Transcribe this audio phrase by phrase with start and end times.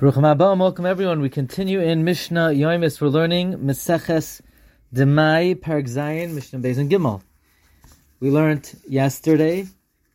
[0.00, 1.20] Baruch welcome everyone.
[1.20, 3.02] We continue in Mishnah Yoimis.
[3.02, 4.40] We're learning Meseches
[4.94, 7.20] Demai Parak Zayin Mishnah Beis and Gimel.
[8.18, 9.66] We learned yesterday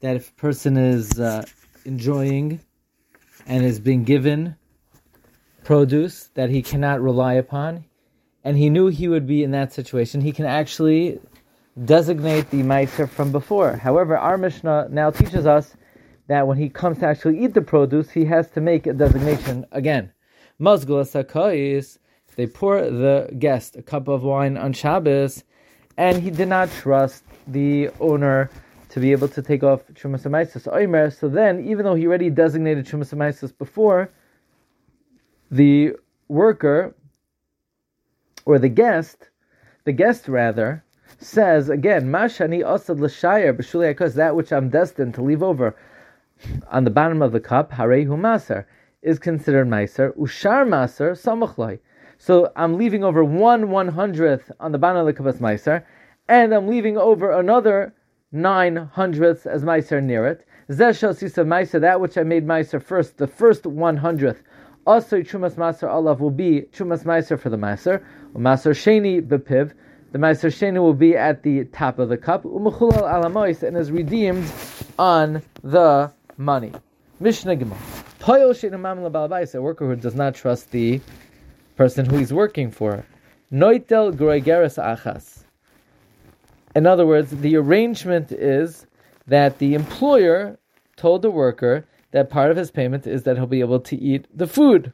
[0.00, 1.44] that if a person is uh,
[1.84, 2.60] enjoying
[3.46, 4.56] and is being given
[5.64, 7.84] produce that he cannot rely upon,
[8.42, 11.20] and he knew he would be in that situation, he can actually
[11.84, 13.76] designate the meiser from before.
[13.76, 15.76] However, our Mishnah now teaches us
[16.26, 19.66] that when he comes to actually eat the produce, he has to make a designation
[19.72, 20.12] again.
[20.60, 21.98] Sakais,
[22.36, 25.44] they pour the guest a cup of wine on Shabbos,
[25.96, 28.50] and he did not trust the owner
[28.88, 31.12] to be able to take off Trumas Oimer.
[31.12, 34.10] So then, even though he already designated Trumas before,
[35.50, 35.94] the
[36.28, 36.94] worker
[38.46, 39.30] or the guest,
[39.84, 40.84] the guest rather,
[41.18, 45.76] says again, Mashani asad l'shayer b'shulei that which I'm destined to leave over
[46.70, 48.64] on the bottom of the cup, harehu maser,
[49.02, 50.16] is considered meiser.
[50.16, 51.78] Ushar maser samachloi.
[52.18, 55.84] So I'm leaving over one one hundredth on the bottom of the cup as meiser,
[56.28, 57.94] and I'm leaving over another
[58.32, 60.46] nine hundredths as meiser near it.
[60.70, 64.42] Zeshel sisa meiser, that which I made meiser first, the first one hundredth.
[64.86, 68.02] Also, chumas maser olav will be chumas meiser for the meiser.
[68.34, 69.72] Maser sheni bepiv.
[70.12, 72.44] The meiser sheni will be at the top of the cup.
[72.44, 74.50] Umechulal alamois and is redeemed
[74.98, 76.72] on the money.
[77.20, 77.78] Mishnah Gemara.
[78.20, 81.00] A worker who does not trust the
[81.76, 83.04] person who he's working for.
[83.52, 85.44] Noitel groigeres achas.
[86.74, 88.86] In other words, the arrangement is
[89.26, 90.58] that the employer
[90.96, 94.26] told the worker that part of his payment is that he'll be able to eat
[94.36, 94.92] the food.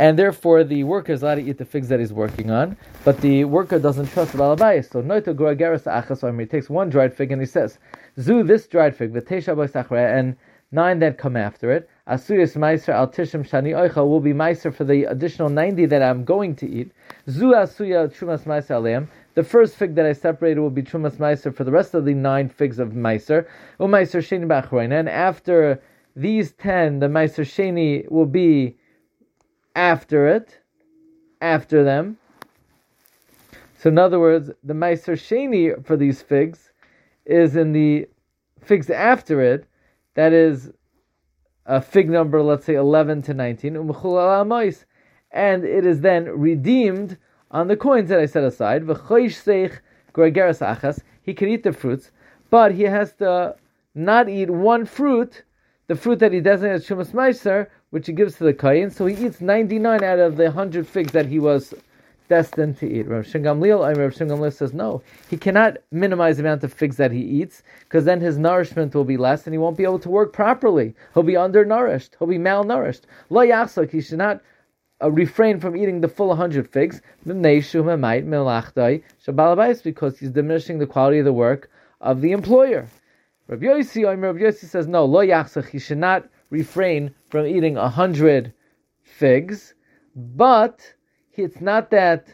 [0.00, 3.20] And therefore, the worker is allowed to eat the figs that he's working on, but
[3.20, 4.92] the worker doesn't trust the balabayas.
[4.92, 7.78] So, noito groageres achas, he takes one dried fig and he says,
[8.20, 10.36] Zu, this dried fig, the v'tesha and
[10.70, 11.88] nine that come after it.
[12.06, 16.24] Asuyas meiser al tishim shani oicha will be meiser for the additional ninety that I'm
[16.24, 16.92] going to eat.
[17.28, 19.08] Zu asuya trumas meiser aleim.
[19.34, 22.14] The first fig that I separated will be trumas meiser for the rest of the
[22.14, 23.46] nine figs of meiser.
[23.80, 25.00] Umeiser sheni b'achroina.
[25.00, 25.82] And after
[26.14, 28.76] these ten, the meiser sheni will be
[29.78, 30.58] after it,
[31.40, 32.16] after them.
[33.78, 36.72] So in other words, the meiser sheni for these figs
[37.24, 38.08] is in the
[38.60, 39.68] figs after it,
[40.14, 40.72] that is
[41.66, 43.76] a fig number, let's say 11 to 19,
[45.30, 47.16] and it is then redeemed
[47.52, 48.82] on the coins that I set aside.
[51.22, 52.10] He can eat the fruits,
[52.50, 53.54] but he has to
[53.94, 55.44] not eat one fruit,
[55.86, 59.06] the fruit that he designated as Shumas Meiser, which he gives to the Kohen, so
[59.06, 61.74] he eats 99 out of the 100 figs that he was
[62.28, 63.08] destined to eat.
[63.08, 65.02] Rav Shingamliel, Rav Shingamliel says no.
[65.28, 69.04] He cannot minimize the amount of figs that he eats because then his nourishment will
[69.04, 70.94] be less and he won't be able to work properly.
[71.14, 72.16] He'll be undernourished.
[72.18, 73.02] He'll be malnourished.
[73.30, 74.40] Lo yachsak, he should not
[75.02, 81.32] uh, refrain from eating the full 100 figs because he's diminishing the quality of the
[81.32, 81.70] work
[82.00, 82.86] of the employer.
[83.46, 88.52] Rav Yossi, Rav says no, lo yachsak, he should not refrain from eating a 100
[89.02, 89.74] figs,
[90.14, 90.94] but
[91.34, 92.28] it's not that,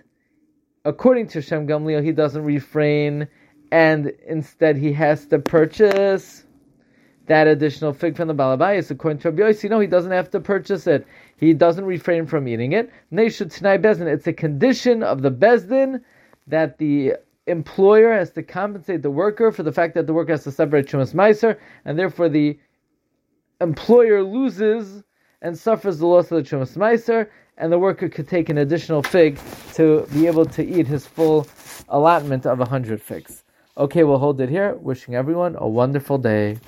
[0.84, 3.28] according to Shem Gamliel, he doesn't refrain
[3.72, 6.46] and instead he has to purchase
[7.26, 8.90] that additional fig from the Balabayas.
[8.90, 11.06] According to Rabbi Yossi, no, he doesn't have to purchase it.
[11.36, 12.90] He doesn't refrain from eating it.
[13.10, 16.04] It's a condition of the Beis Din
[16.46, 17.14] that the
[17.46, 20.86] employer has to compensate the worker for the fact that the worker has to separate
[20.86, 22.58] Chumas Meiser, and therefore the
[23.60, 25.02] employer loses
[25.42, 27.28] and suffers the loss of the Chumas Meiser,
[27.58, 29.38] and the worker could take an additional fig
[29.74, 31.46] to be able to eat his full
[31.88, 33.44] allotment of 100 figs.
[33.76, 34.74] Okay, we'll hold it here.
[34.74, 36.58] Wishing everyone a wonderful day.